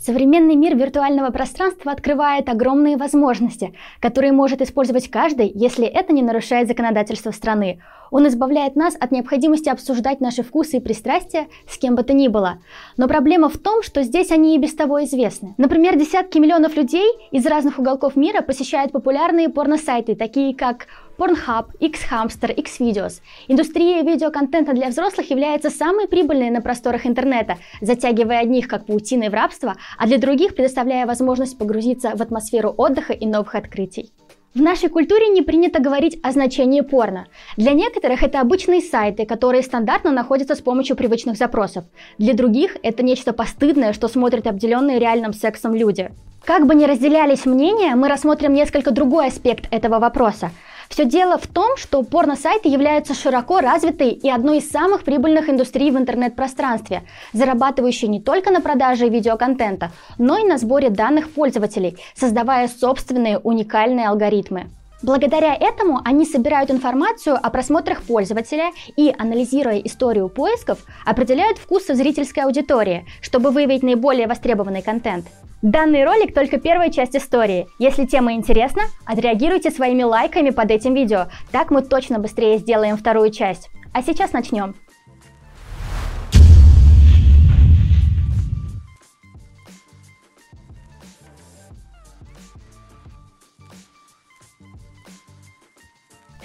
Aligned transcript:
Современный 0.00 0.54
мир 0.54 0.76
виртуального 0.76 1.30
пространства 1.30 1.92
открывает 1.92 2.48
огромные 2.48 2.96
возможности, 2.96 3.74
которые 4.00 4.32
может 4.32 4.62
использовать 4.62 5.10
каждый, 5.10 5.52
если 5.54 5.84
это 5.86 6.14
не 6.14 6.22
нарушает 6.22 6.68
законодательство 6.68 7.32
страны. 7.32 7.82
Он 8.10 8.26
избавляет 8.26 8.76
нас 8.76 8.96
от 8.98 9.12
необходимости 9.12 9.68
обсуждать 9.68 10.22
наши 10.22 10.42
вкусы 10.42 10.78
и 10.78 10.80
пристрастия 10.80 11.48
с 11.68 11.76
кем 11.76 11.96
бы 11.96 12.02
то 12.02 12.14
ни 12.14 12.28
было. 12.28 12.60
Но 12.96 13.08
проблема 13.08 13.50
в 13.50 13.58
том, 13.58 13.82
что 13.82 14.02
здесь 14.02 14.30
они 14.30 14.56
и 14.56 14.58
без 14.58 14.74
того 14.74 15.04
известны. 15.04 15.54
Например, 15.58 15.96
десятки 15.96 16.38
миллионов 16.38 16.76
людей 16.76 17.06
из 17.30 17.44
разных 17.44 17.78
уголков 17.78 18.16
мира 18.16 18.40
посещают 18.40 18.92
популярные 18.92 19.50
порно-сайты, 19.50 20.16
такие 20.16 20.56
как 20.56 20.86
Pornhub, 21.20 21.66
X-Hamster, 21.80 22.50
X-Videos. 22.54 23.20
Индустрия 23.46 24.02
видеоконтента 24.02 24.72
для 24.72 24.88
взрослых 24.88 25.30
является 25.30 25.68
самой 25.68 26.08
прибыльной 26.08 26.48
на 26.48 26.62
просторах 26.62 27.04
интернета, 27.04 27.58
затягивая 27.82 28.38
одних 28.40 28.68
как 28.68 28.86
паутиной 28.86 29.28
в 29.28 29.34
рабство, 29.34 29.74
а 29.98 30.06
для 30.06 30.16
других 30.16 30.54
предоставляя 30.54 31.04
возможность 31.04 31.58
погрузиться 31.58 32.12
в 32.14 32.22
атмосферу 32.22 32.74
отдыха 32.74 33.12
и 33.12 33.26
новых 33.26 33.54
открытий. 33.54 34.10
В 34.54 34.62
нашей 34.62 34.88
культуре 34.88 35.28
не 35.28 35.42
принято 35.42 35.78
говорить 35.80 36.18
о 36.22 36.32
значении 36.32 36.80
порно. 36.80 37.26
Для 37.58 37.72
некоторых 37.72 38.22
это 38.22 38.40
обычные 38.40 38.80
сайты, 38.80 39.26
которые 39.26 39.62
стандартно 39.62 40.12
находятся 40.12 40.54
с 40.54 40.60
помощью 40.60 40.96
привычных 40.96 41.36
запросов. 41.36 41.84
Для 42.16 42.32
других 42.32 42.78
это 42.82 43.02
нечто 43.02 43.34
постыдное, 43.34 43.92
что 43.92 44.08
смотрят 44.08 44.46
обделенные 44.46 44.98
реальным 44.98 45.34
сексом 45.34 45.74
люди. 45.74 46.10
Как 46.44 46.66
бы 46.66 46.74
ни 46.74 46.84
разделялись 46.84 47.44
мнения, 47.44 47.94
мы 47.94 48.08
рассмотрим 48.08 48.54
несколько 48.54 48.90
другой 48.90 49.28
аспект 49.28 49.68
этого 49.70 49.98
вопроса. 49.98 50.50
Все 50.90 51.04
дело 51.04 51.38
в 51.38 51.46
том, 51.46 51.76
что 51.76 52.02
порно-сайты 52.02 52.68
являются 52.68 53.14
широко 53.14 53.60
развитой 53.60 54.10
и 54.10 54.28
одной 54.28 54.58
из 54.58 54.68
самых 54.68 55.04
прибыльных 55.04 55.48
индустрий 55.48 55.92
в 55.92 55.96
интернет-пространстве, 55.96 57.04
зарабатывающей 57.32 58.08
не 58.08 58.20
только 58.20 58.50
на 58.50 58.60
продаже 58.60 59.08
видеоконтента, 59.08 59.92
но 60.18 60.36
и 60.36 60.44
на 60.44 60.58
сборе 60.58 60.90
данных 60.90 61.30
пользователей, 61.30 61.96
создавая 62.16 62.66
собственные 62.66 63.38
уникальные 63.38 64.08
алгоритмы. 64.08 64.70
Благодаря 65.00 65.54
этому 65.54 66.00
они 66.04 66.26
собирают 66.26 66.72
информацию 66.72 67.38
о 67.40 67.48
просмотрах 67.50 68.02
пользователя 68.02 68.72
и, 68.96 69.14
анализируя 69.16 69.78
историю 69.78 70.28
поисков, 70.28 70.80
определяют 71.06 71.58
вкусы 71.58 71.94
зрительской 71.94 72.42
аудитории, 72.42 73.06
чтобы 73.22 73.52
выявить 73.52 73.84
наиболее 73.84 74.26
востребованный 74.26 74.82
контент. 74.82 75.26
Данный 75.62 76.04
ролик 76.04 76.32
только 76.34 76.58
первая 76.58 76.90
часть 76.90 77.14
истории. 77.14 77.66
Если 77.78 78.06
тема 78.06 78.32
интересна, 78.32 78.84
отреагируйте 79.04 79.70
своими 79.70 80.02
лайками 80.02 80.48
под 80.48 80.70
этим 80.70 80.94
видео, 80.94 81.26
так 81.52 81.70
мы 81.70 81.82
точно 81.82 82.18
быстрее 82.18 82.56
сделаем 82.56 82.96
вторую 82.96 83.30
часть. 83.30 83.68
А 83.92 84.02
сейчас 84.02 84.32
начнем. 84.32 84.74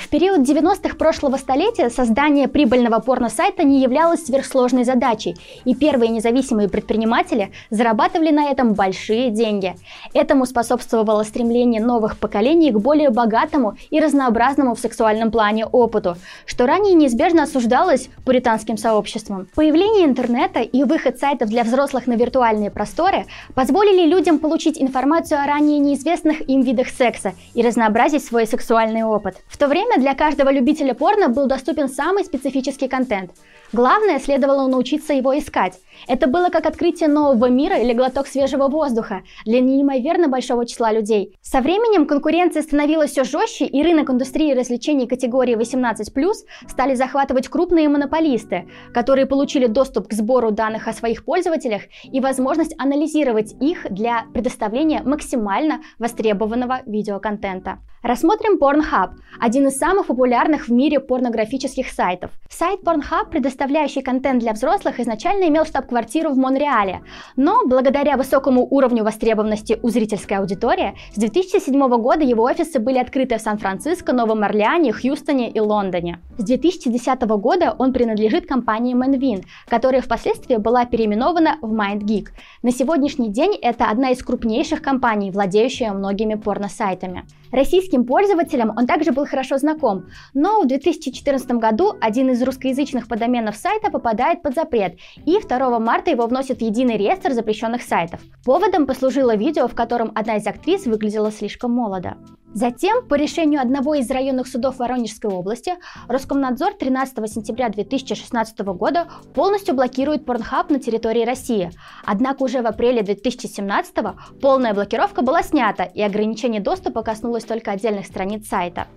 Период 0.08 0.42
90-х 0.42 0.96
прошлого 0.98 1.38
столетия 1.38 1.90
создание 1.90 2.48
прибыльного 2.48 3.00
порно-сайта 3.00 3.64
не 3.64 3.82
являлось 3.82 4.26
сверхсложной 4.26 4.84
задачей, 4.84 5.36
и 5.64 5.74
первые 5.74 6.10
независимые 6.10 6.70
предприниматели 6.70 7.52
зарабатывали 7.70 8.32
на 8.32 8.50
этом 8.50 8.74
большие 8.74 9.30
деньги. 9.30 9.76
Этому 10.14 10.46
способствовало 10.46 11.24
стремление 11.24 11.82
новых 11.82 12.18
поколений 12.18 12.72
к 12.72 12.80
более 12.80 13.10
богатому 13.10 13.78
и 13.90 14.00
разнообразному 14.00 14.76
в 14.76 14.80
сексуальном 14.80 15.32
плане 15.32 15.66
опыту, 15.66 16.18
что 16.46 16.66
ранее 16.66 16.94
неизбежно 16.94 17.44
осуждалось 17.44 18.10
пуританским 18.26 18.78
сообществом. 18.78 19.48
Появление 19.56 20.06
интернета 20.06 20.60
и 20.60 20.84
выход 20.84 21.20
сайтов 21.20 21.50
для 21.50 21.64
взрослых 21.64 22.08
на 22.08 22.14
виртуальные 22.14 22.72
просторы 22.72 23.26
позволили 23.54 24.06
людям 24.06 24.40
получить 24.40 24.82
информацию 24.82 25.42
о 25.42 25.46
ранее 25.46 25.80
неизвестных 25.80 26.48
им 26.50 26.62
видах 26.62 26.88
секса 26.90 27.34
и 27.54 27.62
разнообразить 27.62 28.26
свой 28.26 28.48
сексуальный 28.48 29.04
опыт. 29.04 29.38
В 29.48 29.58
то 29.58 29.68
время 29.68 29.95
для 29.98 30.14
каждого 30.14 30.52
любителя 30.52 30.94
порно 30.94 31.30
был 31.30 31.48
доступен 31.48 31.90
самый 31.90 32.24
специфический 32.24 32.88
контент. 32.88 33.32
Главное, 33.74 34.20
следовало 34.20 34.68
научиться 34.68 35.14
его 35.14 35.38
искать. 35.38 35.80
Это 36.08 36.28
было 36.28 36.50
как 36.50 36.66
открытие 36.66 37.10
нового 37.10 37.50
мира 37.50 37.78
или 37.78 37.94
глоток 37.94 38.28
свежего 38.28 38.68
воздуха 38.68 39.24
для 39.46 39.60
неимоверно 39.60 40.28
большого 40.28 40.66
числа 40.66 40.92
людей. 40.92 41.36
Со 41.42 41.62
временем 41.62 42.06
конкуренция 42.06 42.62
становилась 42.62 43.12
все 43.12 43.24
жестче, 43.24 43.66
и 43.66 43.84
рынок 43.84 44.10
индустрии 44.10 44.54
развлечений 44.54 45.08
категории 45.08 45.56
18+, 45.56 46.34
стали 46.70 46.96
захватывать 46.96 47.48
крупные 47.48 47.90
монополисты, 47.90 48.68
которые 48.94 49.26
получили 49.26 49.68
доступ 49.68 50.10
к 50.10 50.14
сбору 50.14 50.52
данных 50.52 50.88
о 50.88 50.94
своих 50.94 51.26
пользователях 51.26 51.84
и 52.04 52.20
возможность 52.20 52.76
анализировать 52.78 53.56
их 53.60 53.88
для 53.90 54.26
предоставления 54.34 55.02
максимально 55.04 55.82
востребованного 55.98 56.82
видеоконтента. 56.86 57.80
Рассмотрим 58.06 58.60
Pornhub, 58.60 59.16
один 59.40 59.68
из 59.68 59.78
самых 59.80 60.06
популярных 60.06 60.68
в 60.68 60.72
мире 60.72 61.00
порнографических 61.00 61.90
сайтов. 61.90 62.30
Сайт 62.52 62.82
Pornhub, 62.84 63.32
предоставляющий 63.56 64.02
контент 64.02 64.42
для 64.42 64.52
взрослых, 64.52 65.00
изначально 65.00 65.46
имел 65.46 65.66
штаб-квартиру 65.66 66.32
в 66.32 66.38
Монреале, 66.38 67.02
но 67.38 67.66
благодаря 67.66 68.18
высокому 68.18 68.68
уровню 68.70 69.04
востребованности 69.04 69.80
у 69.82 69.90
зрительской 69.90 70.38
аудитории, 70.38 70.96
с 71.14 71.18
2007 71.18 71.88
года 72.02 72.24
его 72.24 72.44
офисы 72.44 72.80
были 72.80 72.98
открыты 72.98 73.38
в 73.38 73.42
Сан-Франциско, 73.42 74.12
Новом 74.12 74.44
Орлеане, 74.44 74.92
Хьюстоне 74.92 75.50
и 75.50 75.60
Лондоне. 75.62 76.20
С 76.38 76.44
2010 76.44 77.22
года 77.22 77.74
он 77.78 77.94
принадлежит 77.94 78.46
компании 78.46 78.94
Manvin, 78.94 79.46
которая 79.70 80.02
впоследствии 80.02 80.58
была 80.58 80.86
переименована 80.86 81.58
в 81.62 81.74
MindGeek. 81.74 82.28
На 82.62 82.72
сегодняшний 82.72 83.30
день 83.30 83.58
это 83.62 83.86
одна 83.86 84.10
из 84.10 84.22
крупнейших 84.22 84.82
компаний, 84.82 85.32
владеющая 85.32 85.94
многими 85.94 86.36
порно-сайтами. 86.36 87.24
Российским 87.56 88.06
пользователям 88.06 88.74
он 88.76 88.86
также 88.86 89.14
был 89.14 89.26
хорошо 89.26 89.58
знаком, 89.58 90.08
но 90.34 90.62
в 90.62 90.68
2014 90.68 91.52
году 91.52 91.94
один 92.02 92.30
из 92.30 92.44
русскоязычных 92.44 93.08
подоменов 93.08 93.56
сайта 93.56 93.90
попадает 93.90 94.42
под 94.42 94.56
запрет, 94.56 94.98
и 95.26 95.40
2 95.40 95.80
марта 95.80 96.12
его 96.12 96.28
вносят 96.28 96.58
в 96.58 96.62
единый 96.62 96.98
реестр 96.98 97.32
запрещенных 97.32 97.82
сайтов. 97.82 98.20
Поводом 98.44 98.86
послужило 98.86 99.38
видео, 99.38 99.70
в 99.70 99.74
котором 99.74 100.12
одна 100.16 100.36
из 100.36 100.46
актрис 100.46 100.86
выглядела 100.86 101.32
слишком 101.32 101.72
молодо. 101.72 102.18
Затем, 102.56 103.06
по 103.06 103.16
решению 103.16 103.60
одного 103.60 103.96
из 103.96 104.10
районных 104.10 104.48
судов 104.48 104.80
Воронежской 104.80 105.30
области, 105.30 105.74
Роскомнадзор 106.08 106.76
13 106.76 107.30
сентября 107.30 107.68
2016 107.68 108.58
года 108.60 109.10
полностью 109.34 109.76
блокирует 109.76 110.24
Pornhub 110.24 110.72
на 110.72 110.80
территории 110.80 111.26
России. 111.26 111.70
Однако 112.06 112.44
уже 112.44 112.62
в 112.62 112.66
апреле 112.66 113.02
2017 113.02 113.98
полная 114.40 114.74
блокировка 114.74 115.22
была 115.22 115.44
снята, 115.44 115.84
и 115.84 116.02
ограничение 116.02 116.62
доступа 116.62 117.04
коснулось 117.04 117.44
только 117.44 117.72
отдельных 117.72 118.06
страниц 118.06 118.48
сайта. 118.48 118.88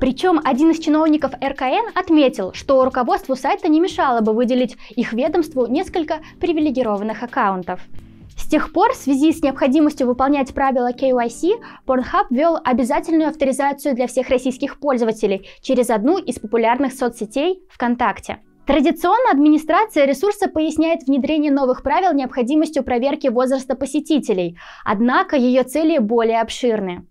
Причем 0.00 0.40
один 0.42 0.70
из 0.70 0.78
чиновников 0.78 1.32
РКН 1.34 1.90
отметил, 1.94 2.54
что 2.54 2.82
руководству 2.82 3.36
сайта 3.36 3.68
не 3.68 3.78
мешало 3.78 4.22
бы 4.22 4.32
выделить 4.32 4.74
их 4.96 5.12
ведомству 5.12 5.66
несколько 5.66 6.20
привилегированных 6.40 7.22
аккаунтов. 7.22 7.78
С 8.36 8.48
тех 8.48 8.72
пор, 8.72 8.92
в 8.92 8.96
связи 8.96 9.32
с 9.32 9.42
необходимостью 9.42 10.06
выполнять 10.06 10.54
правила 10.54 10.92
KYC, 10.92 11.54
Pornhub 11.86 12.26
ввел 12.30 12.58
обязательную 12.62 13.30
авторизацию 13.30 13.94
для 13.94 14.06
всех 14.06 14.28
российских 14.28 14.78
пользователей 14.78 15.48
через 15.62 15.90
одну 15.90 16.18
из 16.18 16.38
популярных 16.38 16.92
соцсетей 16.92 17.62
ВКонтакте. 17.70 18.38
Традиционно 18.66 19.30
администрация 19.30 20.06
ресурса 20.06 20.48
поясняет 20.48 21.04
внедрение 21.06 21.52
новых 21.52 21.82
правил 21.82 22.12
необходимостью 22.12 22.82
проверки 22.82 23.28
возраста 23.28 23.74
посетителей, 23.74 24.58
однако 24.84 25.36
ее 25.36 25.62
цели 25.62 25.98
более 25.98 26.40
обширны. 26.40 27.06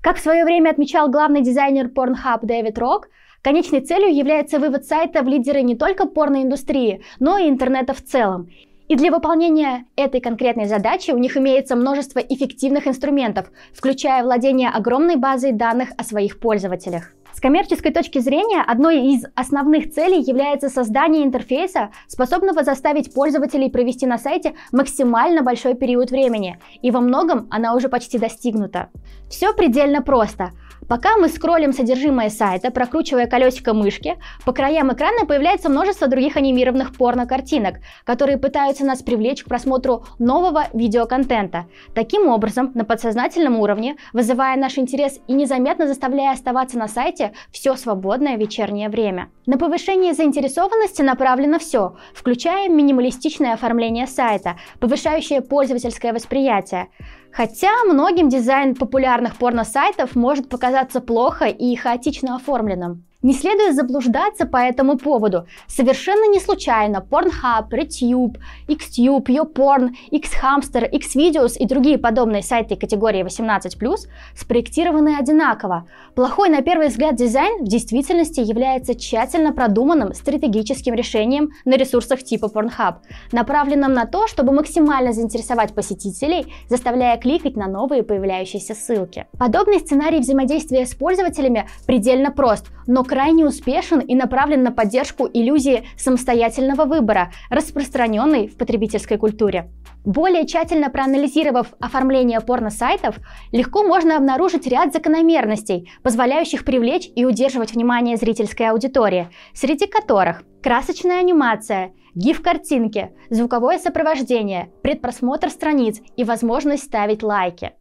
Как 0.00 0.16
в 0.16 0.20
свое 0.20 0.44
время 0.44 0.70
отмечал 0.70 1.10
главный 1.10 1.42
дизайнер 1.42 1.86
Pornhub 1.86 2.40
Дэвид 2.42 2.78
Рок, 2.78 3.08
конечной 3.42 3.80
целью 3.80 4.14
является 4.14 4.58
вывод 4.58 4.84
сайта 4.84 5.22
в 5.22 5.28
лидеры 5.28 5.62
не 5.62 5.76
только 5.76 6.06
порноиндустрии, 6.06 7.02
но 7.20 7.36
и 7.36 7.48
интернета 7.48 7.94
в 7.94 8.02
целом. 8.02 8.48
И 8.92 8.94
для 8.94 9.10
выполнения 9.10 9.86
этой 9.96 10.20
конкретной 10.20 10.66
задачи 10.66 11.12
у 11.12 11.16
них 11.16 11.38
имеется 11.38 11.76
множество 11.76 12.18
эффективных 12.18 12.86
инструментов, 12.86 13.50
включая 13.72 14.22
владение 14.22 14.68
огромной 14.68 15.16
базой 15.16 15.52
данных 15.52 15.92
о 15.96 16.04
своих 16.04 16.38
пользователях. 16.38 17.14
С 17.32 17.40
коммерческой 17.40 17.90
точки 17.90 18.18
зрения, 18.18 18.60
одной 18.60 19.14
из 19.14 19.24
основных 19.34 19.94
целей 19.94 20.20
является 20.20 20.68
создание 20.68 21.24
интерфейса, 21.24 21.88
способного 22.06 22.64
заставить 22.64 23.14
пользователей 23.14 23.70
провести 23.70 24.04
на 24.04 24.18
сайте 24.18 24.52
максимально 24.72 25.42
большой 25.42 25.72
период 25.72 26.10
времени, 26.10 26.58
и 26.82 26.90
во 26.90 27.00
многом 27.00 27.48
она 27.50 27.74
уже 27.74 27.88
почти 27.88 28.18
достигнута. 28.18 28.90
Все 29.30 29.54
предельно 29.54 30.02
просто. 30.02 30.50
Пока 30.92 31.16
мы 31.16 31.30
скроллим 31.30 31.72
содержимое 31.72 32.28
сайта, 32.28 32.70
прокручивая 32.70 33.26
колесико 33.26 33.72
мышки, 33.72 34.18
по 34.44 34.52
краям 34.52 34.92
экрана 34.92 35.24
появляется 35.24 35.70
множество 35.70 36.06
других 36.06 36.36
анимированных 36.36 36.94
порно-картинок, 36.94 37.76
которые 38.04 38.36
пытаются 38.36 38.84
нас 38.84 39.02
привлечь 39.02 39.42
к 39.42 39.48
просмотру 39.48 40.04
нового 40.18 40.64
видеоконтента. 40.74 41.64
Таким 41.94 42.28
образом, 42.28 42.72
на 42.74 42.84
подсознательном 42.84 43.58
уровне, 43.58 43.96
вызывая 44.12 44.58
наш 44.58 44.76
интерес 44.76 45.18
и 45.26 45.32
незаметно 45.32 45.86
заставляя 45.86 46.34
оставаться 46.34 46.76
на 46.76 46.88
сайте 46.88 47.32
все 47.52 47.74
свободное 47.76 48.36
вечернее 48.36 48.90
время. 48.90 49.30
На 49.46 49.56
повышение 49.56 50.12
заинтересованности 50.12 51.00
направлено 51.00 51.58
все, 51.58 51.96
включая 52.12 52.68
минималистичное 52.68 53.54
оформление 53.54 54.06
сайта, 54.06 54.56
повышающее 54.78 55.40
пользовательское 55.40 56.12
восприятие. 56.12 56.88
Хотя 57.32 57.84
многим 57.84 58.28
дизайн 58.28 58.74
популярных 58.74 59.36
порно-сайтов 59.36 60.14
может 60.14 60.48
показаться 60.48 61.00
плохо 61.00 61.46
и 61.46 61.74
хаотично 61.76 62.36
оформленным. 62.36 63.04
Не 63.22 63.34
следует 63.34 63.76
заблуждаться 63.76 64.46
по 64.46 64.56
этому 64.56 64.98
поводу. 64.98 65.46
Совершенно 65.68 66.28
не 66.28 66.40
случайно 66.40 67.06
Pornhub, 67.08 67.70
RedTube, 67.70 68.36
XTube, 68.66 69.26
YouPorn, 69.26 69.90
XHamster, 70.10 70.90
XVideos 70.90 71.56
и 71.56 71.66
другие 71.66 71.98
подобные 71.98 72.42
сайты 72.42 72.74
категории 72.74 73.24
18+, 73.24 73.96
спроектированы 74.34 75.16
одинаково. 75.16 75.86
Плохой 76.16 76.48
на 76.48 76.62
первый 76.62 76.88
взгляд 76.88 77.14
дизайн 77.14 77.64
в 77.64 77.68
действительности 77.68 78.40
является 78.40 78.96
тщательно 78.96 79.52
продуманным 79.52 80.14
стратегическим 80.14 80.94
решением 80.94 81.50
на 81.64 81.76
ресурсах 81.76 82.24
типа 82.24 82.46
Pornhub, 82.46 82.96
направленным 83.30 83.92
на 83.92 84.06
то, 84.06 84.26
чтобы 84.26 84.52
максимально 84.52 85.12
заинтересовать 85.12 85.74
посетителей, 85.74 86.52
заставляя 86.68 87.16
кликать 87.18 87.56
на 87.56 87.68
новые 87.68 88.02
появляющиеся 88.02 88.74
ссылки. 88.74 89.26
Подобный 89.38 89.78
сценарий 89.78 90.18
взаимодействия 90.18 90.86
с 90.86 90.94
пользователями 90.94 91.68
предельно 91.86 92.32
прост, 92.32 92.66
но 92.86 93.04
крайне 93.04 93.46
успешен 93.46 94.00
и 94.00 94.14
направлен 94.14 94.62
на 94.62 94.72
поддержку 94.72 95.28
иллюзии 95.32 95.84
самостоятельного 95.96 96.84
выбора, 96.84 97.32
распространенной 97.50 98.48
в 98.48 98.56
потребительской 98.56 99.18
культуре. 99.18 99.70
Более 100.04 100.46
тщательно 100.46 100.90
проанализировав 100.90 101.74
оформление 101.78 102.40
порно-сайтов, 102.40 103.16
легко 103.52 103.84
можно 103.84 104.16
обнаружить 104.16 104.66
ряд 104.66 104.92
закономерностей, 104.92 105.90
позволяющих 106.02 106.64
привлечь 106.64 107.08
и 107.14 107.24
удерживать 107.24 107.72
внимание 107.72 108.16
зрительской 108.16 108.68
аудитории, 108.68 109.28
среди 109.54 109.86
которых 109.86 110.42
красочная 110.62 111.20
анимация, 111.20 111.92
гиф-картинки, 112.14 113.12
звуковое 113.30 113.78
сопровождение, 113.78 114.70
предпросмотр 114.82 115.50
страниц 115.50 116.00
и 116.16 116.24
возможность 116.24 116.84
ставить 116.84 117.22
лайки. 117.22 117.72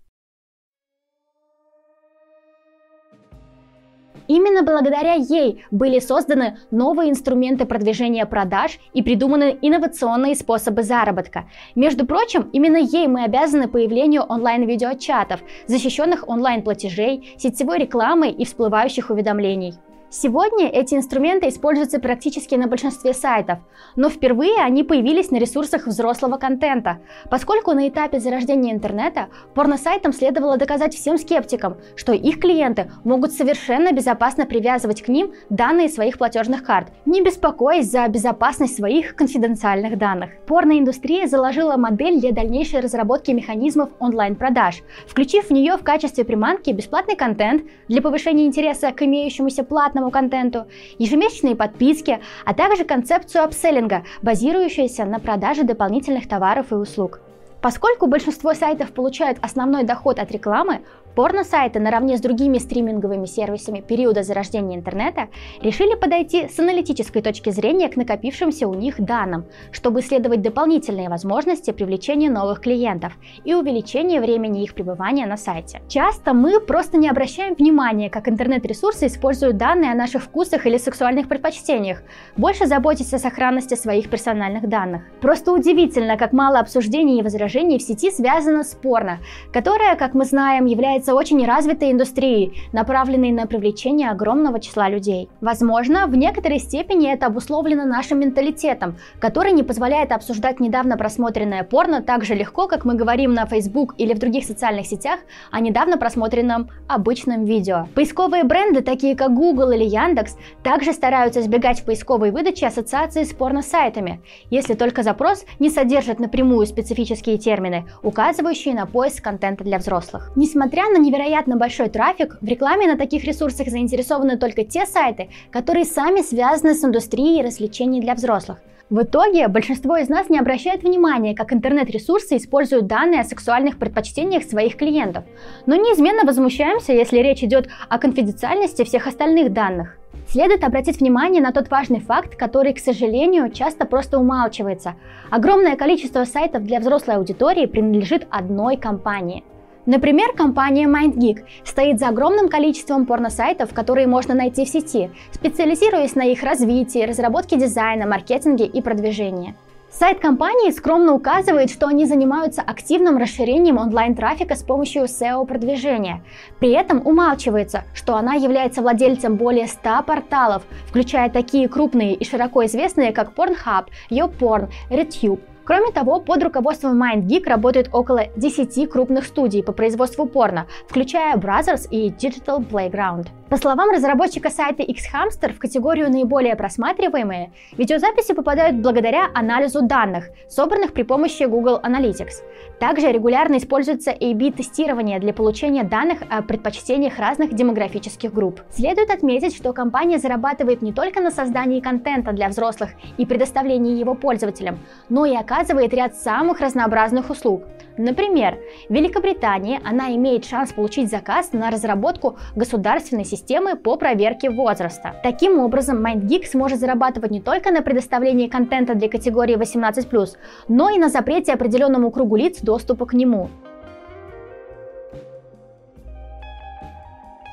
Именно 4.34 4.64
благодаря 4.64 5.16
ей 5.16 5.66
были 5.72 6.00
созданы 6.00 6.58
новые 6.72 7.10
инструменты 7.10 7.66
продвижения 7.66 8.26
продаж 8.26 8.80
и 8.94 9.04
придуманы 9.04 9.58
инновационные 9.62 10.36
способы 10.36 10.84
заработка. 10.84 11.50
Между 11.76 12.06
прочим, 12.06 12.50
именно 12.54 12.78
ей 12.78 13.08
мы 13.08 13.26
обязаны 13.26 13.68
появлению 13.68 14.24
онлайн-видеочатов, 14.24 15.42
защищенных 15.68 16.30
онлайн-платежей, 16.30 17.36
сетевой 17.38 17.80
рекламы 17.80 18.30
и 18.30 18.46
всплывающих 18.46 19.10
уведомлений. 19.10 19.74
Сегодня 20.14 20.68
эти 20.68 20.94
инструменты 20.94 21.48
используются 21.48 21.98
практически 21.98 22.56
на 22.56 22.68
большинстве 22.68 23.14
сайтов, 23.14 23.60
но 23.96 24.10
впервые 24.10 24.58
они 24.62 24.84
появились 24.84 25.32
на 25.32 25.38
ресурсах 25.38 25.88
взрослого 25.88 26.36
контента, 26.36 26.98
поскольку 27.30 27.72
на 27.72 27.88
этапе 27.88 28.20
зарождения 28.20 28.74
интернета 28.74 29.30
порносайтам 29.54 30.12
следовало 30.12 30.58
доказать 30.58 30.94
всем 30.94 31.18
скептикам, 31.18 31.78
что 31.96 32.12
их 32.12 32.42
клиенты 32.42 32.92
могут 33.06 33.32
совершенно 33.32 33.94
безопасно 33.94 34.46
привязывать 34.46 35.02
к 35.02 35.08
ним 35.08 35.32
данные 35.50 35.88
своих 35.88 36.18
платежных 36.18 36.66
карт, 36.66 36.90
не 37.06 37.22
беспокоясь 37.22 37.90
за 37.90 38.06
безопасность 38.10 38.76
своих 38.76 39.16
конфиденциальных 39.16 39.98
данных. 39.98 40.32
Порноиндустрия 40.46 41.26
заложила 41.26 41.78
модель 41.78 42.20
для 42.20 42.34
дальнейшей 42.34 42.82
разработки 42.82 43.32
механизмов 43.32 43.92
онлайн-продаж, 44.00 44.82
включив 45.08 45.46
в 45.46 45.52
нее 45.52 45.78
в 45.78 45.84
качестве 45.84 46.26
приманки 46.26 46.72
бесплатный 46.72 47.16
контент 47.16 47.64
для 47.88 48.02
повышения 48.02 48.46
интереса 48.46 48.92
к 48.92 49.04
имеющемуся 49.04 49.64
платному 49.64 50.01
бесплатному 50.02 50.12
контенту, 50.12 50.66
ежемесячные 50.98 51.56
подписки, 51.56 52.20
а 52.46 52.54
также 52.54 52.84
концепцию 52.84 53.44
апселлинга, 53.44 54.04
базирующуюся 54.22 55.06
на 55.06 55.20
продаже 55.20 55.64
дополнительных 55.64 56.28
товаров 56.28 56.72
и 56.72 56.76
услуг. 56.76 57.20
Поскольку 57.62 58.08
большинство 58.08 58.56
сайтов 58.56 58.92
получают 58.92 59.38
основной 59.42 59.84
доход 59.84 60.18
от 60.18 60.32
рекламы, 60.32 60.80
Порно-сайты 61.16 61.80
наравне 61.80 62.18
с 62.18 62.22
другими 62.22 62.58
стриминговыми 62.58 63.26
сервисами 63.26 63.82
периода 63.82 64.24
зарождения 64.24 64.78
интернета 64.78 65.28
решили 65.62 65.96
подойти 65.96 66.48
с 66.48 66.58
аналитической 66.60 67.22
точки 67.22 67.50
зрения 67.50 67.90
к 67.90 67.98
накопившимся 67.98 68.68
у 68.68 68.74
них 68.74 69.00
данным, 69.02 69.46
чтобы 69.72 70.00
исследовать 70.00 70.42
дополнительные 70.42 71.10
возможности 71.10 71.72
привлечения 71.72 72.30
новых 72.30 72.62
клиентов 72.62 73.14
и 73.44 73.54
увеличения 73.54 74.22
времени 74.22 74.64
их 74.64 74.74
пребывания 74.74 75.26
на 75.26 75.38
сайте. 75.38 75.82
Часто 75.90 76.34
мы 76.34 76.62
просто 76.62 76.98
не 76.98 77.10
обращаем 77.10 77.56
внимания, 77.56 78.10
как 78.10 78.30
интернет-ресурсы 78.30 79.08
используют 79.08 79.58
данные 79.58 79.92
о 79.92 79.96
наших 79.96 80.24
вкусах 80.24 80.66
или 80.66 80.78
сексуальных 80.78 81.28
предпочтениях, 81.28 82.04
больше 82.38 82.68
заботясь 82.68 83.14
о 83.14 83.20
сохранности 83.20 83.76
своих 83.76 84.10
персональных 84.10 84.70
данных. 84.70 85.02
Просто 85.20 85.52
удивительно, 85.52 86.18
как 86.18 86.32
мало 86.32 86.60
обсуждений 86.60 87.20
и 87.20 87.24
возражений 87.24 87.80
в 87.80 87.82
сети 87.82 88.12
связано 88.12 88.64
с 88.64 88.76
порно, 88.76 89.20
которое, 89.52 89.96
как 89.96 90.14
мы 90.14 90.26
знаем, 90.26 90.66
является 90.66 91.01
является 91.02 91.16
очень 91.16 91.46
развитой 91.46 91.92
индустрией, 91.92 92.54
направленной 92.74 93.32
на 93.32 93.48
привлечение 93.48 94.12
огромного 94.12 94.60
числа 94.60 94.90
людей. 94.90 95.30
Возможно, 95.42 96.06
в 96.06 96.16
некоторой 96.16 96.60
степени 96.60 97.12
это 97.12 97.26
обусловлено 97.26 97.86
нашим 97.86 98.20
менталитетом, 98.20 98.98
который 99.20 99.52
не 99.52 99.64
позволяет 99.64 100.12
обсуждать 100.12 100.60
недавно 100.60 100.98
просмотренное 100.98 101.64
порно 101.64 102.02
так 102.02 102.24
же 102.24 102.36
легко, 102.36 102.68
как 102.68 102.86
мы 102.86 102.94
говорим 102.94 103.34
на 103.34 103.46
Facebook 103.46 103.96
или 103.98 104.14
в 104.14 104.20
других 104.20 104.46
социальных 104.46 104.86
сетях 104.86 105.20
о 105.52 105.60
недавно 105.60 105.98
просмотренном 105.98 106.70
обычном 106.88 107.46
видео. 107.46 107.88
Поисковые 107.96 108.44
бренды, 108.44 108.82
такие 108.82 109.16
как 109.16 109.34
Google 109.34 109.72
или 109.72 109.86
Яндекс, 109.86 110.38
также 110.64 110.94
стараются 110.94 111.40
избегать 111.40 111.82
в 111.82 111.86
поисковой 111.86 112.32
выдаче 112.32 112.68
ассоциации 112.68 113.24
с 113.24 113.34
порно-сайтами, 113.34 114.22
если 114.52 114.76
только 114.76 115.02
запрос 115.02 115.46
не 115.60 115.70
содержит 115.70 116.20
напрямую 116.20 116.68
специфические 116.68 117.38
термины, 117.38 117.86
указывающие 118.04 118.76
на 118.76 118.86
поиск 118.86 119.24
контента 119.24 119.64
для 119.64 119.80
взрослых. 119.80 120.32
Несмотря 120.36 120.91
на 120.92 120.98
невероятно 120.98 121.58
большой 121.58 121.90
трафик, 121.90 122.38
в 122.42 122.46
рекламе 122.46 122.88
на 122.88 122.98
таких 122.98 123.24
ресурсах 123.24 123.68
заинтересованы 123.70 124.38
только 124.38 124.64
те 124.64 124.86
сайты, 124.86 125.30
которые 125.50 125.86
сами 125.86 126.22
связаны 126.22 126.74
с 126.74 126.84
индустрией 126.84 127.44
развлечений 127.44 128.02
для 128.02 128.14
взрослых. 128.14 128.60
В 128.92 129.04
итоге 129.04 129.48
большинство 129.48 129.96
из 129.96 130.10
нас 130.10 130.30
не 130.30 130.38
обращает 130.38 130.84
внимания, 130.84 131.34
как 131.34 131.54
интернет-ресурсы 131.54 132.36
используют 132.36 132.88
данные 132.88 133.22
о 133.22 133.24
сексуальных 133.24 133.78
предпочтениях 133.80 134.44
своих 134.44 134.76
клиентов, 134.76 135.24
но 135.66 135.76
неизменно 135.76 136.26
возмущаемся, 136.26 136.92
если 136.92 137.20
речь 137.20 137.42
идет 137.42 137.70
о 137.88 137.98
конфиденциальности 138.00 138.84
всех 138.84 139.08
остальных 139.08 139.54
данных. 139.54 139.98
Следует 140.28 140.66
обратить 140.66 141.00
внимание 141.00 141.42
на 141.42 141.54
тот 141.54 141.70
важный 141.70 142.02
факт, 142.02 142.36
который, 142.36 142.74
к 142.74 142.80
сожалению, 142.80 143.50
часто 143.52 143.86
просто 143.86 144.20
умалчивается. 144.20 144.96
Огромное 145.30 145.78
количество 145.78 146.26
сайтов 146.26 146.64
для 146.64 146.80
взрослой 146.80 147.16
аудитории 147.16 147.68
принадлежит 147.68 148.28
одной 148.30 148.76
компании. 148.76 149.46
Например, 149.86 150.34
компания 150.34 150.88
MindGeek 150.88 151.44
стоит 151.64 152.00
за 152.00 152.10
огромным 152.10 152.50
количеством 152.50 153.06
порносайтов, 153.06 153.74
которые 153.74 154.06
можно 154.06 154.36
найти 154.36 154.66
в 154.66 154.70
сети, 154.70 155.10
специализируясь 155.32 156.16
на 156.16 156.24
их 156.24 156.44
развитии, 156.44 157.04
разработке 157.04 157.58
дизайна, 157.58 158.06
маркетинге 158.06 158.66
и 158.66 158.82
продвижении. 158.82 159.56
Сайт 159.90 160.20
компании 160.20 160.72
скромно 160.72 161.14
указывает, 161.14 161.70
что 161.70 161.88
они 161.88 162.06
занимаются 162.06 162.62
активным 162.62 163.18
расширением 163.18 163.78
онлайн-трафика 163.78 164.56
с 164.56 164.64
помощью 164.64 165.04
SEO-продвижения. 165.04 166.24
При 166.60 166.70
этом 166.70 167.06
умалчивается, 167.06 167.84
что 167.94 168.16
она 168.16 168.36
является 168.36 168.82
владельцем 168.82 169.36
более 169.36 169.68
100 169.68 170.04
порталов, 170.04 170.64
включая 170.88 171.30
такие 171.30 171.68
крупные 171.68 172.14
и 172.14 172.24
широко 172.24 172.66
известные, 172.66 173.12
как 173.12 173.34
Pornhub, 173.34 173.88
YouPorn, 174.10 174.70
RedTube, 174.90 175.42
Кроме 175.64 175.92
того, 175.92 176.20
под 176.20 176.44
руководством 176.44 177.02
MindGeek 177.02 177.48
работают 177.48 177.90
около 177.94 178.28
10 178.36 178.90
крупных 178.90 179.26
студий 179.26 179.64
по 179.64 179.72
производству 179.72 180.26
порно, 180.26 180.68
включая 180.88 181.38
Brothers 181.38 181.88
и 181.90 182.10
Digital 182.10 182.66
Playground. 182.68 183.28
По 183.52 183.58
словам 183.58 183.90
разработчика 183.92 184.50
сайта 184.50 184.82
Xhamster, 184.84 185.52
в 185.52 185.60
категорию 185.60 186.10
наиболее 186.10 186.56
просматриваемые 186.56 187.52
видеозаписи 187.74 188.34
попадают 188.34 188.78
благодаря 188.78 189.30
анализу 189.34 189.82
данных, 189.82 190.30
собранных 190.48 190.94
при 190.94 191.04
помощи 191.04 191.44
Google 191.44 191.78
Analytics. 191.84 192.46
Также 192.80 193.12
регулярно 193.12 193.58
используется 193.58 194.12
A-B-тестирование 194.12 195.20
для 195.20 195.34
получения 195.34 195.84
данных 195.84 196.20
о 196.30 196.44
предпочтениях 196.44 197.20
разных 197.20 197.54
демографических 197.54 198.34
групп. 198.34 198.62
Следует 198.70 199.10
отметить, 199.10 199.54
что 199.54 199.74
компания 199.74 200.18
зарабатывает 200.18 200.82
не 200.82 200.94
только 200.94 201.20
на 201.20 201.30
создании 201.30 201.82
контента 201.82 202.32
для 202.32 202.48
взрослых 202.48 202.92
и 203.18 203.26
предоставлении 203.26 204.00
его 204.00 204.16
пользователям, 204.16 204.80
но 205.10 205.26
и 205.26 205.36
оказывает 205.36 205.94
ряд 205.94 206.16
самых 206.16 206.62
разнообразных 206.62 207.30
услуг– 207.30 207.64
Например, 207.98 208.58
в 208.90 208.94
Великобритании 208.94 209.80
она 209.84 210.16
имеет 210.16 210.46
шанс 210.46 210.74
получить 210.74 211.10
заказ 211.10 211.54
на 211.54 211.70
разработку 211.70 212.38
государственной 212.56 213.26
системы 213.26 213.76
по 213.76 213.98
проверке 213.98 214.50
возраста. 214.50 215.16
Таким 215.24 215.60
образом, 215.60 216.06
MindGeek 216.06 216.46
сможет 216.46 216.80
зарабатывать 216.80 217.32
не 217.32 217.42
только 217.42 217.72
на 217.72 217.82
предоставлении 217.82 218.48
контента 218.48 218.96
для 218.96 219.10
категории 219.10 219.56
18+, 219.56 220.38
но 220.68 220.90
и 220.90 220.98
на 220.98 221.10
запрете 221.10 221.54
определенному 221.54 222.12
кругу 222.12 222.36
лиц 222.36 222.62
доступа 222.62 223.06
к 223.06 223.14
нему. 223.14 223.50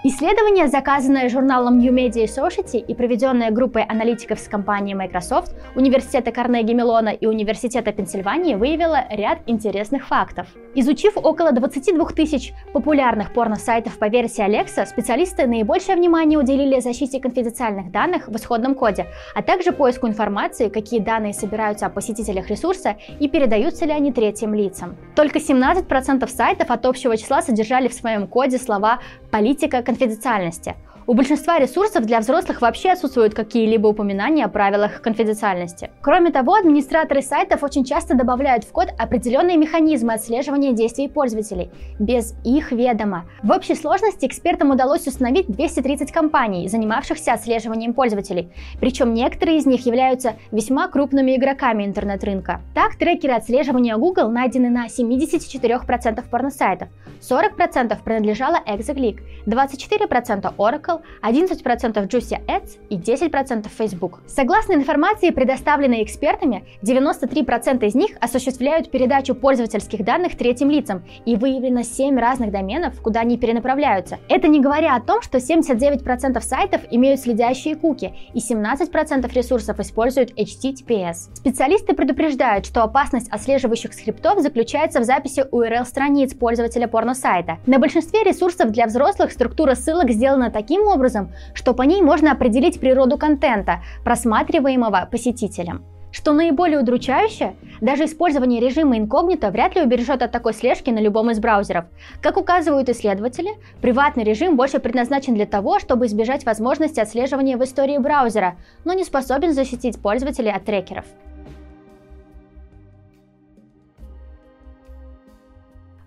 Исследование, 0.05 0.69
заказанное 0.69 1.29
журналом 1.29 1.81
New 1.81 1.93
Media 1.93 2.27
Society 2.27 2.79
и 2.79 2.95
проведенное 2.95 3.51
группой 3.51 3.83
аналитиков 3.83 4.39
с 4.39 4.47
компанией 4.47 4.95
Microsoft, 4.95 5.57
Университета 5.75 6.31
Карнеги 6.31 6.73
Меллона 6.73 7.09
и 7.09 7.27
Университета 7.27 7.91
Пенсильвании, 7.91 8.55
выявило 8.55 9.07
ряд 9.11 9.41
интересных 9.47 10.07
фактов. 10.07 10.47
Изучив 10.77 11.17
около 11.17 11.51
22 11.51 12.11
тысяч 12.11 12.53
популярных 12.73 13.33
порно-сайтов 13.33 13.99
по 13.99 14.07
версии 14.07 14.47
Alexa, 14.47 14.87
специалисты 14.87 15.49
наибольшее 15.49 15.97
внимание 15.97 16.39
уделили 16.39 16.79
защите 16.79 17.19
конфиденциальных 17.19 17.91
данных 17.91 18.29
в 18.29 18.37
исходном 18.37 18.77
коде, 18.77 19.07
а 19.35 19.43
также 19.43 19.73
поиску 19.73 20.07
информации, 20.07 20.69
какие 20.69 21.01
данные 21.01 21.33
собираются 21.33 21.87
о 21.87 21.91
посетителях 21.91 22.51
ресурса 22.51 22.99
и 23.19 23.27
передаются 23.27 23.85
ли 23.85 23.91
они 23.91 24.13
третьим 24.13 24.55
лицам. 24.55 24.97
Только 25.17 25.41
17% 25.41 26.29
сайтов 26.29 26.71
от 26.71 26.87
общего 26.87 27.17
числа 27.17 27.43
содержали 27.43 27.89
в 27.89 27.95
своем 27.95 28.29
коде 28.29 28.59
слова 28.59 29.01
«политика 29.31 29.83
конфиденциальности. 29.83 30.75
У 31.09 31.15
большинства 31.15 31.59
ресурсов 31.59 32.05
для 32.05 32.21
взрослых 32.21 32.61
вообще 32.61 32.91
отсутствуют 32.91 33.33
какие-либо 33.33 33.87
упоминания 33.87 34.45
о 34.45 34.49
правилах 34.51 35.01
конфиденциальности. 35.01 35.91
Кроме 36.03 36.31
того, 36.31 36.53
администраторы 36.53 37.23
сайтов 37.23 37.63
очень 37.63 37.83
часто 37.83 38.15
добавляют 38.15 38.65
в 38.65 38.73
код 38.73 38.91
определенные 38.99 39.57
механизмы 39.57 40.13
отслеживания 40.13 40.73
действий 40.73 41.09
пользователей 41.09 41.71
без 41.99 42.35
их 42.45 42.73
ведома. 42.73 43.25
В 43.43 43.53
общей 43.53 43.75
сложности 43.75 44.27
экспертам 44.27 44.71
удалось 44.71 45.07
установить 45.07 45.47
230 45.47 46.13
компаний, 46.13 46.69
занимавшихся 46.69 47.33
отслеживанием 47.33 47.95
пользователей. 47.95 48.53
Причем 48.79 49.15
некоторые 49.15 49.57
из 49.57 49.65
них 49.65 49.87
являются 49.87 50.35
весьма 50.53 50.89
крупными 50.89 51.35
игроками 51.37 51.87
интернет-рынка. 51.87 52.61
Так, 52.75 52.97
трекеры 52.97 53.33
отслеживания 53.33 53.97
Google 53.97 54.29
найдены 54.29 54.69
на 54.69 54.89
74% 54.89 56.23
порносайтов, 56.31 56.91
40% 57.21 57.97
принадлежало 58.05 58.59
Exoglick, 58.67 59.21
24% 59.47 60.55
Oracle, 60.59 60.98
Google, 60.99 61.05
11% 61.23 62.09
Juicy 62.09 62.39
Ads 62.47 62.79
и 62.91 62.97
10% 62.97 63.67
Facebook. 63.69 64.21
Согласно 64.27 64.75
информации, 64.75 65.31
предоставленной 65.31 66.03
экспертами, 66.03 66.65
93% 66.83 67.85
из 67.87 67.95
них 67.95 68.11
осуществляют 68.21 68.91
передачу 68.91 69.35
пользовательских 69.35 70.05
данных 70.05 70.37
третьим 70.37 70.71
лицам 70.71 71.03
и 71.25 71.37
выявлено 71.37 71.83
7 71.83 72.19
разных 72.19 72.51
доменов, 72.51 73.01
куда 73.03 73.21
они 73.21 73.39
перенаправляются. 73.39 74.19
Это 74.29 74.49
не 74.49 74.61
говоря 74.61 74.97
о 74.97 75.01
том, 75.01 75.23
что 75.23 75.39
79% 75.39 76.41
сайтов 76.41 76.83
имеют 76.91 77.21
следящие 77.21 77.77
куки 77.77 78.15
и 78.35 78.39
17% 78.39 79.33
ресурсов 79.33 79.81
используют 79.81 80.33
HTTPS. 80.39 81.35
Специалисты 81.35 81.95
предупреждают, 81.95 82.67
что 82.67 82.83
опасность 82.83 83.29
отслеживающих 83.31 83.93
скриптов 83.93 84.41
заключается 84.41 85.01
в 85.01 85.05
записи 85.05 85.45
URL 85.51 85.85
страниц 85.85 86.35
пользователя 86.35 86.89
порно-сайта. 86.89 87.59
На 87.67 87.79
большинстве 87.79 88.23
ресурсов 88.23 88.71
для 88.71 88.87
взрослых 88.87 89.33
структура 89.33 89.75
ссылок 89.75 90.11
сделана 90.11 90.51
таким 90.51 90.83
образом, 90.89 91.33
что 91.55 91.75
по 91.75 91.83
ней 91.83 92.03
можно 92.03 92.33
определить 92.33 92.81
природу 92.81 93.17
контента, 93.17 93.83
просматриваемого 94.05 95.09
посетителем. 95.11 95.85
Что 96.11 96.33
наиболее 96.33 96.81
удручающе, 96.81 97.55
даже 97.83 98.07
использование 98.07 98.61
режима 98.61 98.97
инкогнито 98.97 99.51
вряд 99.51 99.77
ли 99.77 99.83
убережет 99.83 100.23
от 100.23 100.33
такой 100.33 100.55
слежки 100.55 100.91
на 100.91 101.01
любом 101.01 101.31
из 101.31 101.39
браузеров. 101.39 101.85
Как 102.23 102.39
указывают 102.39 102.89
исследователи, 102.89 103.51
приватный 103.83 104.25
режим 104.25 104.57
больше 104.57 104.79
предназначен 104.79 105.35
для 105.35 105.47
того, 105.47 105.79
чтобы 105.79 106.07
избежать 106.07 106.47
возможности 106.47 106.99
отслеживания 106.99 107.59
в 107.59 107.65
истории 107.65 107.99
браузера, 107.99 108.57
но 108.85 108.95
не 108.95 109.05
способен 109.05 109.53
защитить 109.53 110.01
пользователей 110.01 110.51
от 110.51 110.65
трекеров. 110.65 111.05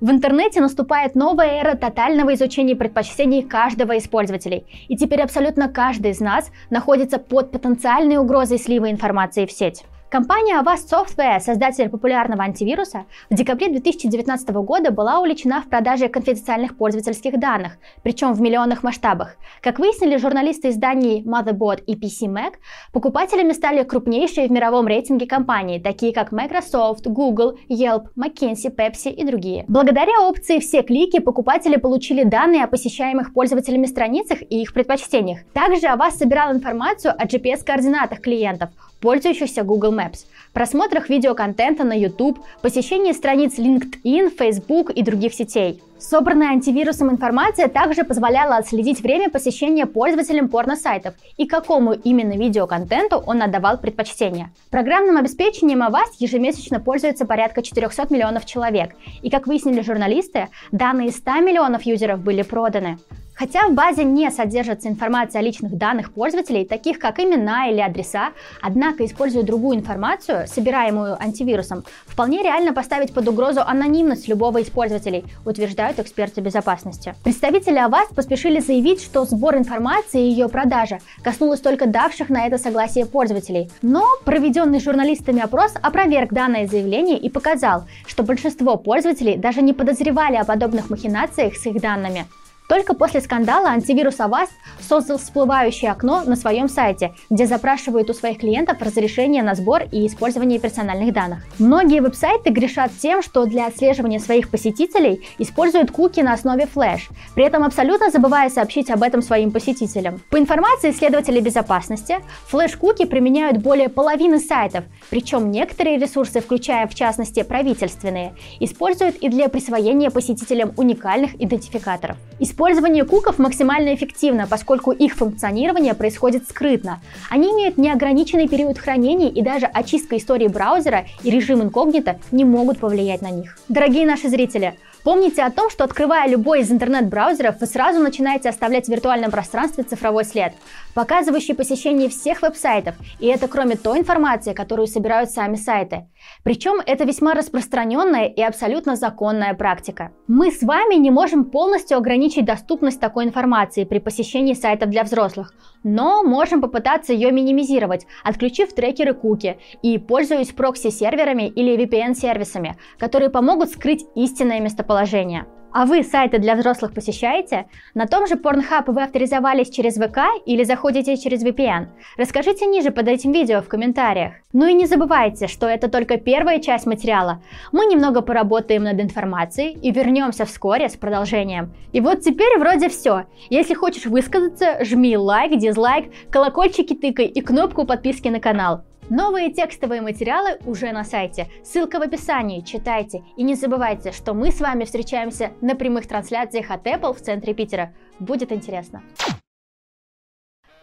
В 0.01 0.09
интернете 0.09 0.61
наступает 0.61 1.13
новая 1.13 1.61
эра 1.61 1.75
тотального 1.75 2.33
изучения 2.33 2.75
предпочтений 2.75 3.43
каждого 3.43 3.91
из 3.91 4.07
пользователей. 4.07 4.65
И 4.87 4.97
теперь 4.97 5.21
абсолютно 5.21 5.69
каждый 5.69 6.09
из 6.09 6.19
нас 6.19 6.51
находится 6.71 7.19
под 7.19 7.51
потенциальной 7.51 8.17
угрозой 8.17 8.57
слива 8.57 8.89
информации 8.89 9.45
в 9.45 9.51
сеть. 9.51 9.85
Компания 10.11 10.59
Avast 10.59 10.89
Software, 10.91 11.39
создатель 11.39 11.87
популярного 11.87 12.43
антивируса, 12.43 13.05
в 13.29 13.33
декабре 13.33 13.69
2019 13.69 14.49
года 14.49 14.91
была 14.91 15.19
увлечена 15.19 15.61
в 15.61 15.69
продаже 15.69 16.09
конфиденциальных 16.09 16.75
пользовательских 16.75 17.39
данных, 17.39 17.77
причем 18.03 18.33
в 18.33 18.41
миллионных 18.41 18.83
масштабах. 18.83 19.37
Как 19.61 19.79
выяснили 19.79 20.17
журналисты 20.17 20.71
изданий 20.71 21.23
Motherboard 21.23 21.85
и 21.85 21.95
PC 21.95 22.27
Mac, 22.27 22.55
покупателями 22.91 23.53
стали 23.53 23.83
крупнейшие 23.83 24.49
в 24.49 24.51
мировом 24.51 24.85
рейтинге 24.85 25.27
компании, 25.27 25.79
такие 25.79 26.13
как 26.13 26.33
Microsoft, 26.33 27.07
Google, 27.07 27.57
Yelp, 27.69 28.07
McKinsey, 28.17 28.75
Pepsi 28.75 29.11
и 29.11 29.23
другие. 29.23 29.63
Благодаря 29.69 30.27
опции 30.27 30.59
«Все 30.59 30.81
клики» 30.81 31.21
покупатели 31.21 31.77
получили 31.77 32.25
данные 32.25 32.65
о 32.65 32.67
посещаемых 32.67 33.33
пользователями 33.33 33.85
страницах 33.85 34.41
и 34.41 34.61
их 34.61 34.73
предпочтениях. 34.73 35.39
Также 35.53 35.87
Avast 35.87 36.17
собирал 36.17 36.51
информацию 36.51 37.13
о 37.17 37.25
GPS-координатах 37.25 38.19
клиентов, 38.19 38.71
пользующихся 39.01 39.63
Google 39.63 39.93
Maps, 39.93 40.25
просмотрах 40.53 41.09
видеоконтента 41.09 41.83
на 41.83 41.93
YouTube, 41.93 42.39
посещении 42.61 43.11
страниц 43.11 43.57
LinkedIn, 43.57 44.29
Facebook 44.37 44.91
и 44.91 45.01
других 45.01 45.33
сетей. 45.33 45.81
Собранная 46.01 46.49
антивирусом 46.49 47.11
информация 47.11 47.67
также 47.67 48.03
позволяла 48.03 48.55
отследить 48.55 49.01
время 49.01 49.29
посещения 49.29 49.85
пользователем 49.85 50.49
порно-сайтов 50.49 51.13
и 51.37 51.45
какому 51.45 51.93
именно 51.93 52.35
видеоконтенту 52.35 53.17
он 53.17 53.43
отдавал 53.43 53.77
предпочтение. 53.77 54.49
Программным 54.71 55.17
обеспечением 55.17 55.83
Avast 55.83 56.15
ежемесячно 56.17 56.79
пользуется 56.79 57.25
порядка 57.25 57.61
400 57.61 58.07
миллионов 58.09 58.45
человек, 58.45 58.95
и, 59.21 59.29
как 59.29 59.45
выяснили 59.45 59.81
журналисты, 59.81 60.47
данные 60.71 61.11
100 61.11 61.41
миллионов 61.41 61.83
юзеров 61.83 62.19
были 62.19 62.41
проданы. 62.41 62.97
Хотя 63.41 63.67
в 63.67 63.73
базе 63.73 64.03
не 64.03 64.29
содержится 64.29 64.87
информация 64.87 65.39
о 65.39 65.41
личных 65.41 65.75
данных 65.75 66.13
пользователей, 66.13 66.63
таких 66.63 66.99
как 66.99 67.19
имена 67.19 67.71
или 67.71 67.79
адреса, 67.79 68.33
однако, 68.61 69.03
используя 69.03 69.41
другую 69.41 69.79
информацию, 69.79 70.47
собираемую 70.47 71.19
антивирусом, 71.19 71.83
вполне 72.05 72.43
реально 72.43 72.71
поставить 72.71 73.15
под 73.15 73.27
угрозу 73.27 73.61
анонимность 73.61 74.27
любого 74.27 74.59
из 74.59 74.69
пользователей, 74.69 75.25
утверждают 75.43 75.97
эксперты 75.97 76.39
безопасности. 76.41 77.15
Представители 77.23 77.83
Avast 77.83 78.13
поспешили 78.13 78.59
заявить, 78.59 79.01
что 79.01 79.25
сбор 79.25 79.57
информации 79.57 80.21
и 80.21 80.29
ее 80.29 80.47
продажа 80.47 80.99
коснулась 81.23 81.61
только 81.61 81.87
давших 81.87 82.29
на 82.29 82.45
это 82.45 82.59
согласие 82.59 83.07
пользователей. 83.07 83.71
Но 83.81 84.05
проведенный 84.23 84.79
журналистами 84.79 85.41
опрос 85.41 85.73
опроверг 85.81 86.31
данное 86.31 86.67
заявление 86.67 87.17
и 87.17 87.27
показал, 87.27 87.85
что 88.05 88.21
большинство 88.21 88.77
пользователей 88.77 89.35
даже 89.35 89.63
не 89.63 89.73
подозревали 89.73 90.35
о 90.35 90.45
подобных 90.45 90.91
махинациях 90.91 91.55
с 91.55 91.65
их 91.65 91.81
данными. 91.81 92.27
Только 92.71 92.93
после 92.93 93.19
скандала 93.19 93.67
антивирус 93.67 94.15
Avast 94.19 94.51
создал 94.79 95.17
всплывающее 95.17 95.91
окно 95.91 96.23
на 96.25 96.37
своем 96.37 96.69
сайте, 96.69 97.13
где 97.29 97.45
запрашивает 97.45 98.09
у 98.09 98.13
своих 98.13 98.37
клиентов 98.37 98.81
разрешение 98.81 99.43
на 99.43 99.55
сбор 99.55 99.83
и 99.91 100.07
использование 100.07 100.57
персональных 100.57 101.11
данных. 101.11 101.39
Многие 101.59 101.99
веб-сайты 101.99 102.49
грешат 102.49 102.91
тем, 102.97 103.21
что 103.21 103.45
для 103.45 103.67
отслеживания 103.67 104.19
своих 104.21 104.49
посетителей 104.49 105.21
используют 105.37 105.91
куки 105.91 106.21
на 106.21 106.31
основе 106.31 106.65
флеш, 106.65 107.09
при 107.35 107.43
этом 107.43 107.65
абсолютно 107.65 108.09
забывая 108.09 108.49
сообщить 108.49 108.89
об 108.89 109.03
этом 109.03 109.21
своим 109.21 109.51
посетителям. 109.51 110.21
По 110.29 110.39
информации 110.39 110.91
исследователей 110.91 111.41
безопасности, 111.41 112.19
флеш-куки 112.47 113.03
применяют 113.03 113.57
более 113.57 113.89
половины 113.89 114.39
сайтов, 114.39 114.85
причем 115.09 115.51
некоторые 115.51 115.97
ресурсы, 115.97 116.39
включая 116.39 116.87
в 116.87 116.95
частности 116.95 117.43
правительственные, 117.43 118.33
используют 118.61 119.17
и 119.17 119.27
для 119.27 119.49
присвоения 119.49 120.09
посетителям 120.09 120.71
уникальных 120.77 121.35
идентификаторов. 121.35 122.15
Использование 122.61 123.05
куков 123.05 123.39
максимально 123.39 123.95
эффективно, 123.95 124.45
поскольку 124.47 124.91
их 124.91 125.15
функционирование 125.15 125.95
происходит 125.95 126.47
скрытно. 126.47 126.99
Они 127.31 127.49
имеют 127.53 127.79
неограниченный 127.79 128.47
период 128.47 128.77
хранения 128.77 129.29
и 129.29 129.41
даже 129.41 129.65
очистка 129.65 130.15
истории 130.15 130.47
браузера 130.47 131.07
и 131.23 131.31
режим 131.31 131.63
инкогнито 131.63 132.19
не 132.31 132.45
могут 132.45 132.77
повлиять 132.77 133.23
на 133.23 133.31
них. 133.31 133.57
Дорогие 133.67 134.05
наши 134.05 134.29
зрители, 134.29 134.75
Помните 135.03 135.41
о 135.41 135.49
том, 135.49 135.71
что 135.71 135.83
открывая 135.83 136.29
любой 136.29 136.61
из 136.61 136.71
интернет-браузеров, 136.71 137.55
вы 137.59 137.65
сразу 137.65 137.99
начинаете 137.99 138.49
оставлять 138.49 138.85
в 138.85 138.89
виртуальном 138.89 139.31
пространстве 139.31 139.83
цифровой 139.83 140.25
след, 140.25 140.53
показывающий 140.93 141.55
посещение 141.55 142.09
всех 142.09 142.41
веб-сайтов, 142.41 142.95
и 143.19 143.27
это 143.27 143.47
кроме 143.47 143.75
той 143.75 143.99
информации, 143.99 144.53
которую 144.53 144.87
собирают 144.87 145.31
сами 145.31 145.55
сайты. 145.55 146.07
Причем 146.43 146.81
это 146.85 147.03
весьма 147.03 147.33
распространенная 147.33 148.25
и 148.25 148.41
абсолютно 148.41 148.95
законная 148.95 149.53
практика. 149.53 150.11
Мы 150.27 150.51
с 150.51 150.61
вами 150.61 150.95
не 150.95 151.11
можем 151.11 151.45
полностью 151.45 151.97
ограничить 151.97 152.45
доступность 152.45 152.99
такой 152.99 153.25
информации 153.25 153.83
при 153.83 153.99
посещении 153.99 154.53
сайта 154.53 154.85
для 154.85 155.03
взрослых, 155.03 155.53
но 155.83 156.23
можем 156.23 156.61
попытаться 156.61 157.13
ее 157.13 157.31
минимизировать, 157.31 158.05
отключив 158.23 158.73
трекеры 158.73 159.13
куки 159.13 159.57
и 159.81 159.97
пользуясь 159.97 160.51
прокси-серверами 160.51 161.47
или 161.47 161.77
VPN-сервисами, 161.77 162.77
которые 162.97 163.29
помогут 163.29 163.69
скрыть 163.69 164.05
истинное 164.15 164.59
местоположение. 164.59 165.45
А 165.73 165.85
вы 165.85 166.03
сайты 166.03 166.37
для 166.37 166.55
взрослых 166.55 166.93
посещаете? 166.93 167.65
На 167.93 168.05
том 168.05 168.27
же 168.27 168.35
Pornhub 168.35 168.91
вы 168.91 169.03
авторизовались 169.03 169.69
через 169.69 169.95
ВК 169.95 170.19
или 170.45 170.65
заходите 170.65 171.15
через 171.15 171.45
VPN? 171.45 171.87
Расскажите 172.17 172.65
ниже 172.65 172.91
под 172.91 173.07
этим 173.07 173.31
видео 173.31 173.61
в 173.61 173.69
комментариях. 173.69 174.33
Ну 174.51 174.67
и 174.67 174.73
не 174.73 174.85
забывайте, 174.85 175.47
что 175.47 175.67
это 175.67 175.87
только 175.87 176.17
первая 176.17 176.59
часть 176.59 176.85
материала. 176.85 177.41
Мы 177.71 177.85
немного 177.85 178.21
поработаем 178.21 178.83
над 178.83 178.99
информацией 178.99 179.77
и 179.81 179.91
вернемся 179.91 180.43
вскоре 180.45 180.89
с 180.89 180.97
продолжением. 180.97 181.73
И 181.93 182.01
вот 182.01 182.19
теперь 182.19 182.59
вроде 182.59 182.89
все. 182.89 183.23
Если 183.49 183.73
хочешь 183.73 184.05
высказаться, 184.05 184.83
жми 184.83 185.15
лайк, 185.15 185.57
дизлайк, 185.57 186.11
колокольчики 186.29 186.95
тыкай 186.95 187.27
и 187.27 187.39
кнопку 187.39 187.85
подписки 187.85 188.27
на 188.27 188.41
канал. 188.41 188.83
Новые 189.11 189.51
текстовые 189.51 189.99
материалы 189.99 190.57
уже 190.65 190.93
на 190.93 191.03
сайте. 191.03 191.49
Ссылка 191.65 191.99
в 191.99 192.01
описании, 192.01 192.61
читайте. 192.61 193.25
И 193.35 193.43
не 193.43 193.55
забывайте, 193.55 194.13
что 194.13 194.33
мы 194.33 194.51
с 194.51 194.61
вами 194.61 194.85
встречаемся 194.85 195.51
на 195.59 195.75
прямых 195.75 196.07
трансляциях 196.07 196.71
от 196.71 196.87
Apple 196.87 197.11
в 197.11 197.19
центре 197.19 197.53
Питера. 197.53 197.93
Будет 198.19 198.53
интересно. 198.53 199.03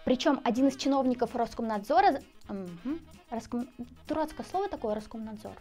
Причем 0.05 0.43
один 0.45 0.69
из 0.69 0.77
чиновников 0.77 1.35
Роскомнадзора... 1.35 2.21
Угу. 2.51 2.99
Роском... 3.31 3.67
Дурацкое 4.07 4.45
слово 4.45 4.69
такое 4.69 4.95
Роскомнадзор. 4.95 5.55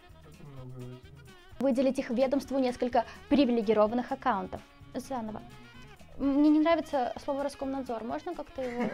Выделить 1.60 1.98
их 1.98 2.10
ведомству 2.10 2.58
несколько 2.58 3.06
привилегированных 3.30 4.12
аккаунтов. 4.12 4.60
Заново. 4.92 5.40
Мне 6.18 6.48
не 6.48 6.58
нравится 6.58 7.12
слово 7.24 7.44
Роскомнадзор. 7.44 8.02
Можно 8.02 8.34
как-то 8.34 8.62
его... 8.62 8.90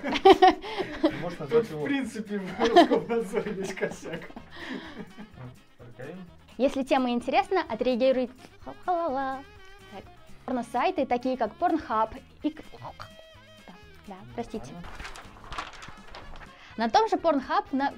Можно 1.22 1.40
назвать 1.40 1.70
его... 1.70 1.80
В 1.80 1.84
принципе, 1.84 2.38
в 2.38 2.60
Роскомнадзоре 2.60 3.54
есть 3.54 3.74
косяк. 3.74 4.28
Если 6.58 6.82
тема 6.82 7.10
интересна, 7.10 7.62
отреагируй. 7.66 8.30
Порно-сайты, 10.44 11.06
такие 11.06 11.38
как 11.38 11.52
Pornhub 11.58 12.20
и... 12.42 12.50
Да, 12.50 13.74
да, 14.06 14.14
простите. 14.34 14.70
На 16.76 16.90
том 16.90 17.08
же 17.08 17.16
Pornhub 17.16 17.64
на... 17.72 17.92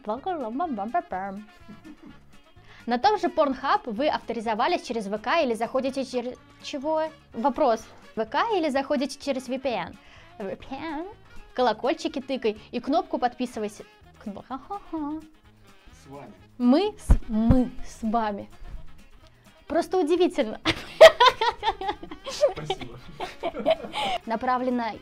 На 2.86 2.98
том 2.98 3.18
же 3.18 3.26
Pornhub 3.26 3.80
вы 3.86 4.08
авторизовались 4.08 4.82
через 4.82 5.06
ВК 5.06 5.42
или 5.42 5.54
заходите 5.54 6.04
через... 6.04 6.38
Чего? 6.62 7.02
Вопрос. 7.32 7.84
ВК 8.16 8.36
или 8.54 8.70
заходите 8.70 9.18
через 9.18 9.48
VPN. 9.48 9.94
VPN. 10.38 11.14
Колокольчики 11.54 12.20
тыкай 12.20 12.58
и 12.70 12.80
кнопку 12.80 13.18
подписывайся. 13.18 13.84
С 16.04 16.06
вами. 16.08 16.32
Мы 16.58 16.94
с, 16.98 17.08
мы 17.28 17.70
с 17.86 18.02
вами. 18.02 18.48
Просто 19.66 19.98
удивительно. 19.98 20.60
Спасибо. 22.52 22.98
Направлено 24.26 24.92